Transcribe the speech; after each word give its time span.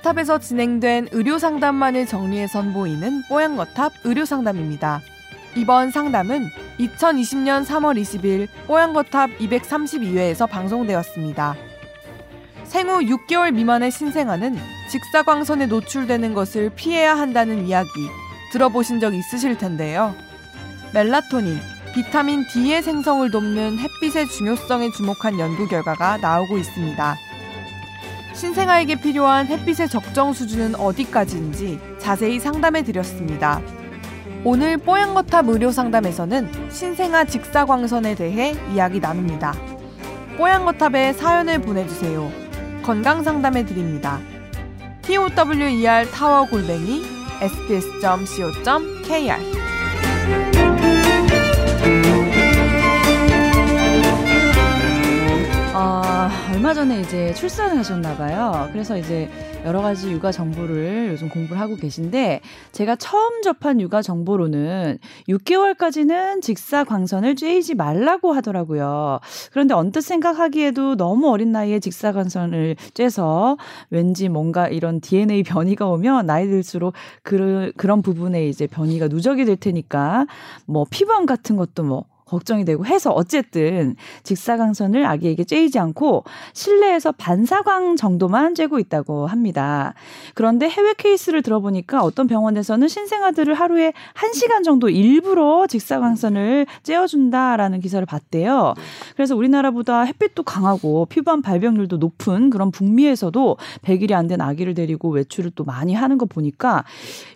뽀얀거탑에서 0.00 0.38
진행된 0.38 1.08
의료 1.12 1.38
상담만을 1.38 2.06
정리해 2.06 2.46
선보이는 2.46 3.22
뽀얀거탑 3.28 3.92
의료 4.04 4.24
상담입니다. 4.24 5.00
이번 5.56 5.90
상담은 5.90 6.48
2020년 6.78 7.64
3월 7.64 8.00
20일 8.00 8.48
뽀얀거탑 8.66 9.38
232회에서 9.38 10.48
방송되었습니다. 10.48 11.56
생후 12.64 13.00
6개월 13.00 13.52
미만의 13.52 13.90
신생아는 13.90 14.58
직사광선에 14.90 15.66
노출되는 15.66 16.34
것을 16.34 16.70
피해야 16.74 17.16
한다는 17.18 17.66
이야기 17.66 17.90
들어보신 18.52 19.00
적 19.00 19.14
있으실 19.14 19.58
텐데요. 19.58 20.14
멜라토닌, 20.92 21.58
비타민 21.94 22.46
D의 22.52 22.82
생성을 22.82 23.30
돕는 23.30 23.78
햇빛의 23.78 24.28
중요성에 24.28 24.90
주목한 24.90 25.38
연구 25.38 25.68
결과가 25.68 26.18
나오고 26.18 26.58
있습니다. 26.58 27.29
신생아에게 28.40 28.94
필요한 28.94 29.46
햇빛의 29.46 29.90
적정 29.90 30.32
수준은 30.32 30.74
어디까지인지 30.74 31.78
자세히 31.98 32.40
상담해 32.40 32.82
드렸습니다. 32.82 33.60
오늘 34.44 34.78
뽀얀거탑 34.78 35.46
의료 35.48 35.70
상담에서는 35.70 36.70
신생아 36.70 37.24
직사광선에 37.26 38.14
대해 38.14 38.54
이야기 38.72 38.98
나눕니다. 38.98 39.52
뽀얀거탑에 40.38 41.12
사연을 41.12 41.60
보내주세요. 41.60 42.32
건강 42.82 43.22
상담해 43.22 43.66
드립니다. 43.66 44.18
tower 45.02 46.10
타워 46.10 46.46
골뱅이 46.46 47.02
sbs.co.kr 47.42 48.30
어, 55.72 56.02
얼마 56.52 56.74
전에 56.74 57.00
이제 57.00 57.32
출산을 57.32 57.78
하셨나 57.78 58.16
봐요. 58.16 58.68
그래서 58.72 58.98
이제 58.98 59.30
여러 59.64 59.80
가지 59.80 60.10
육아 60.10 60.32
정보를 60.32 61.10
요즘 61.12 61.28
공부를 61.28 61.60
하고 61.60 61.76
계신데 61.76 62.40
제가 62.72 62.96
처음 62.96 63.40
접한 63.42 63.80
육아 63.80 64.02
정보로는 64.02 64.98
6개월까지는 65.28 66.42
직사 66.42 66.82
광선을 66.82 67.36
쬐이지 67.36 67.76
말라고 67.76 68.32
하더라고요. 68.32 69.20
그런데 69.52 69.74
언뜻 69.74 70.00
생각하기에도 70.00 70.96
너무 70.96 71.30
어린 71.30 71.52
나이에 71.52 71.78
직사 71.78 72.10
광선을 72.10 72.74
쬐서 72.94 73.56
왠지 73.90 74.28
뭔가 74.28 74.66
이런 74.66 75.00
DNA 75.00 75.44
변이가 75.44 75.86
오면 75.86 76.26
나이 76.26 76.48
들수록 76.48 76.94
그, 77.22 77.70
그런 77.76 78.02
부분에 78.02 78.44
이제 78.48 78.66
변이가 78.66 79.06
누적이 79.06 79.44
될 79.44 79.56
테니까 79.56 80.26
뭐 80.66 80.84
피부암 80.90 81.26
같은 81.26 81.54
것도 81.54 81.84
뭐 81.84 82.09
걱정이 82.30 82.64
되고 82.64 82.86
해서 82.86 83.10
어쨌든 83.10 83.96
직사광선을 84.22 85.04
아기에게 85.04 85.44
쬐이지 85.44 85.76
않고 85.78 86.24
실내에서 86.54 87.12
반사광 87.12 87.96
정도만 87.96 88.54
쬐고 88.54 88.80
있다고 88.80 89.26
합니다. 89.26 89.92
그런데 90.34 90.68
해외 90.68 90.94
케이스를 90.96 91.42
들어보니까 91.42 92.02
어떤 92.02 92.26
병원에서는 92.26 92.88
신생아들을 92.88 93.52
하루에 93.52 93.92
1시간 94.14 94.64
정도 94.64 94.88
일부러 94.88 95.66
직사광선을 95.66 96.66
쬐어준다라는 96.82 97.82
기사를 97.82 98.04
봤대요. 98.06 98.74
그래서 99.16 99.36
우리나라보다 99.36 100.02
햇빛도 100.02 100.44
강하고 100.44 101.06
피부암 101.06 101.42
발병률도 101.42 101.98
높은 101.98 102.48
그런 102.48 102.70
북미에서도 102.70 103.56
100일이 103.82 104.12
안 104.12 104.30
된 104.30 104.40
아기를 104.40 104.74
데리고 104.74 105.10
외출을 105.10 105.50
또 105.56 105.64
많이 105.64 105.92
하는 105.92 106.16
거 106.16 106.24
보니까 106.24 106.84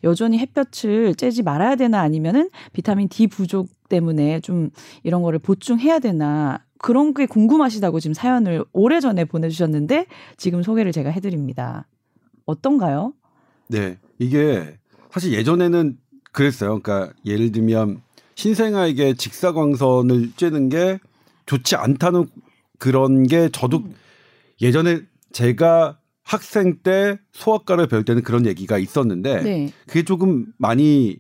여전히 0.05 0.39
햇볕을 0.39 1.15
쬐지 1.15 1.45
말아야 1.45 1.75
되나 1.75 2.01
아니면은 2.01 2.51
비타민 2.73 3.09
D 3.09 3.27
부족 3.27 3.69
때문에 3.89 4.41
좀 4.41 4.71
이런 5.03 5.23
거를 5.23 5.39
보충해야 5.39 5.99
되나 5.99 6.65
그런 6.79 7.15
게 7.15 7.27
궁금하시다고 7.27 8.01
지금 8.01 8.15
사연을 8.15 8.65
오래전에 8.73 9.25
보내주셨는데 9.25 10.07
지금 10.37 10.63
소개를 10.63 10.93
제가 10.93 11.11
해드립니다. 11.11 11.87
어떤가요? 12.47 13.15
네, 13.69 13.99
이게 14.19 14.77
사실 15.11 15.33
예전에는 15.33 15.99
그랬어요. 16.33 16.81
그러니까 16.81 17.13
예를 17.25 17.53
들면 17.53 18.03
신생아에게 18.35 19.15
직사광선을 19.15 20.33
쬐는 20.33 20.71
게 20.71 20.99
좋지 21.47 21.77
않다는 21.77 22.27
그런 22.79 23.27
게 23.27 23.49
저도 23.51 23.79
음. 23.79 23.95
예전에 24.61 25.01
제가 25.33 25.99
학생 26.23 26.79
때 26.83 27.19
소아과를 27.33 27.87
배울 27.87 28.05
때는 28.05 28.23
그런 28.23 28.47
얘기가 28.47 28.79
있었는데 28.79 29.43
네. 29.43 29.73
그게 29.87 30.05
조금 30.05 30.47
많이 30.57 31.19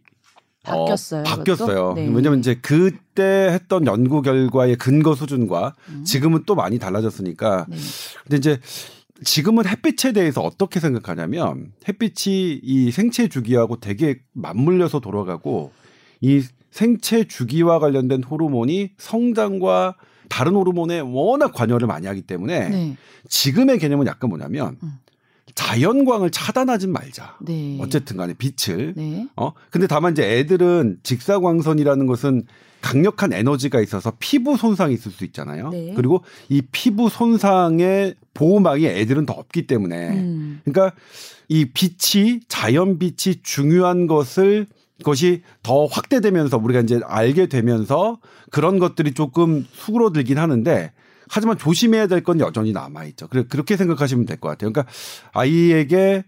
바뀌었어요. 0.65 1.21
어, 1.21 1.25
바뀌었어요. 1.25 1.93
네. 1.95 2.09
왜냐면 2.13 2.39
이제 2.39 2.59
그때 2.61 3.23
했던 3.53 3.87
연구 3.87 4.23
결과의 4.23 4.77
근거 4.77 5.15
수준과 5.15 5.75
음. 5.91 6.05
지금은 6.05 6.45
또 6.47 6.55
많이 6.55 6.79
달라졌으니까. 6.79 7.67
네. 7.69 7.77
근데 8.25 8.37
이제 8.37 8.61
지금은 9.23 9.67
햇빛에 9.67 10.13
대해서 10.13 10.41
어떻게 10.41 10.81
생각하냐면 10.81 11.73
햇빛이 11.87 12.61
이 12.63 12.91
생체 12.91 13.29
주기하고 13.29 13.79
되게 13.79 14.21
맞물려서 14.33 15.01
돌아가고 15.01 15.73
이 16.21 16.43
생체 16.71 17.25
주기와 17.25 17.79
관련된 17.79 18.25
호르몬이 18.25 18.91
성장과 18.99 19.95
다른 20.29 20.55
호르몬에 20.55 21.01
워낙 21.01 21.53
관여를 21.53 21.87
많이 21.87 22.07
하기 22.07 22.23
때문에 22.23 22.69
네. 22.69 22.97
지금의 23.29 23.79
개념은 23.79 24.07
약간 24.07 24.31
뭐냐면 24.31 24.79
음. 24.83 24.99
자연광을 25.55 26.31
차단하진 26.31 26.93
말자. 26.93 27.37
네. 27.41 27.79
어쨌든 27.81 28.17
간에 28.17 28.35
빛을. 28.35 28.95
네. 28.97 29.29
어? 29.37 29.53
근데 29.71 29.87
다만 29.87 30.13
이제 30.13 30.39
애들은 30.39 30.99
직사광선이라는 31.03 32.07
것은 32.07 32.45
강력한 32.81 33.33
에너지가 33.33 33.81
있어서 33.81 34.13
피부 34.19 34.57
손상이 34.57 34.93
있을 34.93 35.11
수 35.11 35.25
있잖아요. 35.25 35.71
네. 35.71 35.95
그리고 35.97 36.23
이 36.51 36.61
피부 36.71 37.09
손상의 37.09 38.15
보호막이 38.35 38.87
애들은 38.87 39.25
더 39.27 39.33
없기 39.33 39.67
때문에. 39.67 40.11
음. 40.11 40.61
그러니까 40.65 40.95
이 41.49 41.67
빛이 41.67 42.41
자연 42.49 42.99
빛이 42.99 43.37
중요한 43.43 44.07
것을 44.07 44.67
것이 45.03 45.43
더 45.63 45.87
확대되면서 45.87 46.59
우리가 46.59 46.81
이제 46.81 47.01
알게 47.05 47.47
되면서 47.47 48.19
그런 48.51 48.79
것들이 48.79 49.15
조금 49.15 49.67
수그러들긴 49.73 50.39
하는데 50.39 50.93
하지만 51.29 51.59
조심해야 51.59 52.07
될 52.07 52.23
건 52.23 52.41
여전히 52.41 52.73
남아 52.73 53.05
있죠. 53.05 53.29
그래 53.29 53.45
그렇게 53.49 53.77
생각하시면 53.77 54.27
될 54.27 54.39
것 54.39 54.49
같아요. 54.49 54.73
그러니까 54.73 54.93
아이에게 55.33 56.25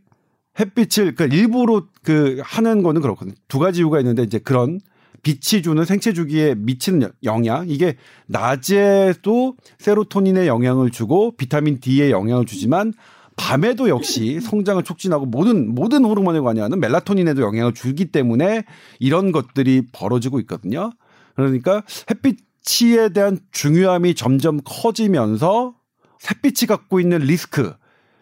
햇빛을 0.58 1.14
그 1.14 1.24
일부러 1.24 1.86
그 2.02 2.40
하는 2.42 2.82
거는 2.82 3.00
그렇거든요. 3.02 3.34
두 3.48 3.58
가지 3.58 3.80
이유가 3.80 3.98
있는데 4.00 4.22
이제 4.22 4.38
그런 4.38 4.80
빛이 5.22 5.62
주는 5.62 5.84
생체 5.84 6.12
주기에 6.12 6.54
미치는 6.56 7.10
영향 7.24 7.68
이게 7.68 7.96
낮에도 8.26 9.56
세로토닌에 9.78 10.46
영향을 10.46 10.90
주고 10.90 11.36
비타민 11.36 11.80
D에 11.80 12.10
영향을 12.10 12.46
주지만 12.46 12.92
밤에도 13.36 13.88
역시 13.88 14.40
성장을 14.40 14.82
촉진하고 14.82 15.26
모든 15.26 15.74
모든 15.74 16.04
호르몬에 16.04 16.40
관여하는 16.40 16.80
멜라토닌에도 16.80 17.42
영향을 17.42 17.74
주기 17.74 18.06
때문에 18.06 18.64
이런 18.98 19.32
것들이 19.32 19.82
벌어지고 19.92 20.40
있거든요. 20.40 20.90
그러니까 21.34 21.82
햇빛 22.10 22.38
햇빛에 22.70 23.08
대한 23.10 23.38
중요함이 23.52 24.14
점점 24.14 24.60
커지면서 24.64 25.74
햇빛이 26.30 26.66
갖고 26.66 26.98
있는 27.00 27.18
리스크, 27.18 27.72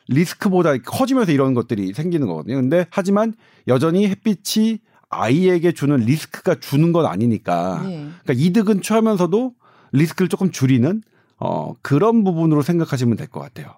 리스크보다 0.08 0.76
커지면서 0.78 1.32
이런 1.32 1.54
것들이 1.54 1.92
생기는 1.94 2.26
거거든요. 2.26 2.56
근데 2.56 2.86
하지만 2.90 3.32
여전히 3.68 4.06
햇빛이 4.08 4.80
아이에게 5.08 5.72
주는 5.72 5.96
리스크가 5.96 6.56
주는 6.60 6.92
건 6.92 7.06
아니니까. 7.06 7.82
네. 7.84 8.08
그러니까 8.22 8.32
이득은 8.34 8.82
취하면서도 8.82 9.54
리스크를 9.92 10.28
조금 10.28 10.50
줄이는 10.50 11.02
어, 11.38 11.72
그런 11.82 12.22
부분으로 12.24 12.62
생각하시면 12.62 13.16
될 13.16 13.28
것 13.28 13.40
같아요. 13.40 13.74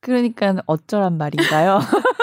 그러니까 0.00 0.54
어쩌란 0.66 1.18
말인가요? 1.18 1.80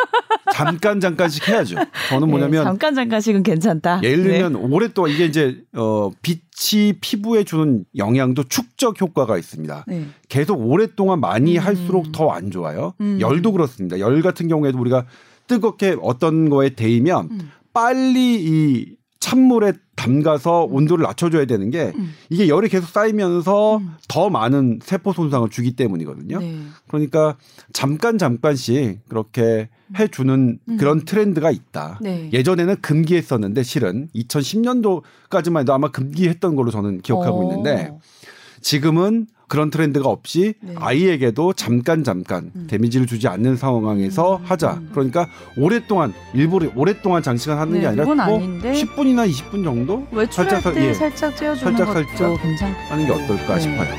잠깐 0.56 1.00
잠깐씩 1.00 1.48
해야죠. 1.50 1.76
저는 2.10 2.28
네, 2.28 2.32
뭐냐면 2.32 2.52
네, 2.52 2.64
잠깐 2.64 2.96
잠깐씩은 2.96 3.44
괜찮다. 3.44 4.02
예를 4.04 4.24
들면 4.24 4.54
네. 4.54 4.60
오랫동안 4.60 5.12
이게 5.12 5.26
이제 5.26 5.62
어 5.74 6.12
빛이 6.22 6.94
피부에 7.02 7.44
주는 7.44 7.84
영향도 7.98 8.44
축적 8.44 9.00
효과가 9.02 9.38
있습니다. 9.38 9.86
네. 9.88 10.06
계속 10.30 10.56
오랫동안 10.56 11.20
많이 11.20 11.58
음. 11.58 11.64
할수록 11.64 12.12
더 12.12 12.32
안 12.32 12.52
좋아요. 12.52 12.94
음. 13.02 13.20
열도 13.22 13.52
그렇습니다. 13.52 14.00
열 14.00 14.22
같은 14.22 14.48
경우에도 14.48 14.80
우리가 14.80 15.06
뜨겁게 15.48 15.96
어떤 16.02 16.50
거에 16.50 16.70
데이면 16.70 17.30
음. 17.32 17.52
빨리 17.74 18.36
이 18.42 18.96
찬물에 19.20 19.74
담가서 19.96 20.66
음. 20.66 20.74
온도를 20.74 21.04
낮춰줘야 21.04 21.46
되는 21.46 21.70
게 21.72 21.92
음. 21.96 22.14
이게 22.30 22.48
열이 22.48 22.70
계속 22.70 22.88
쌓이면서 22.90 23.78
음. 23.78 23.92
더 24.08 24.30
많은 24.30 24.80
세포 24.84 25.14
손상을 25.14 25.50
주기 25.50 25.76
때문이거든요. 25.76 26.40
네. 26.40 26.58
그러니까 26.88 27.38
잠깐 27.74 28.18
잠깐씩 28.18 29.08
그렇게 29.08 29.70
해주는 29.98 30.60
음. 30.68 30.78
그런 30.78 31.06
트렌드가 31.06 31.52
있다. 31.52 32.00
네. 32.02 32.30
예전에는 32.34 32.76
금기했었는데 32.82 33.64
실은 33.64 34.10
2010년도까지만 34.16 35.62
해도 35.62 35.74
아마 35.74 35.90
금기했던 35.92 36.56
걸로 36.56 36.72
저는 36.72 37.02
기억하고 37.02 37.40
오. 37.40 37.50
있는데 37.52 37.94
지금은 38.62 39.28
그런 39.48 39.70
트렌드가 39.70 40.10
없이 40.10 40.56
네. 40.60 40.74
아이에게도 40.78 41.54
잠깐 41.54 42.04
잠깐 42.04 42.52
음. 42.56 42.68
데미지를 42.68 43.06
주지 43.06 43.28
않는 43.28 43.58
상황에서 43.58 44.38
음. 44.38 44.42
하자. 44.44 44.82
그러니까 44.92 45.28
오랫동안 45.58 46.14
일부러 46.34 46.70
오랫동안 46.76 47.22
장시간 47.22 47.60
하는 47.60 47.74
네, 47.74 47.82
게 47.82 47.88
아니라 47.88 48.06
뭐 48.06 48.38
아닌데. 48.38 48.74
10분이나 48.74 49.30
20분 49.30 49.64
정도 49.64 50.08
살짝 50.32 50.74
때 50.74 50.88
예, 50.90 50.94
살짝 50.94 51.36
쬐어주는 51.36 51.58
살짝 51.60 51.94
살짝 51.94 52.42
괜찮 52.42 52.72
하는 52.90 53.06
게 53.06 53.12
어떨까 53.12 53.56
네. 53.56 53.62
싶어요. 53.62 53.90